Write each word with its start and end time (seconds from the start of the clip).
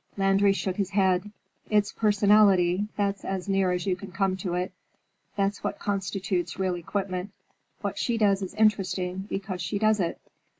Landry 0.17 0.51
shook 0.51 0.77
his 0.77 0.89
head. 0.89 1.31
"It's 1.69 1.91
personality; 1.93 2.87
that's 2.97 3.23
as 3.23 3.47
near 3.47 3.71
as 3.71 3.85
you 3.85 3.95
can 3.95 4.11
come 4.11 4.35
to 4.37 4.55
it. 4.55 4.71
That's 5.35 5.63
what 5.63 5.77
constitutes 5.77 6.57
real 6.57 6.73
equipment. 6.73 7.29
What 7.81 7.99
she 7.99 8.17
does 8.17 8.41
is 8.41 8.55
interesting 8.55 9.27
because 9.29 9.61
she 9.61 9.77
does 9.77 9.99
it. 9.99 10.19